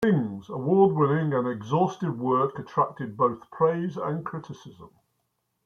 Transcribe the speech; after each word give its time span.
King's 0.03 0.49
award-winning 0.49 1.31
and 1.31 1.47
exhaustive 1.47 2.19
work 2.19 2.57
attracted 2.57 3.15
both 3.15 3.51
praise 3.51 3.97
and 3.97 4.25
criticism. 4.25 4.89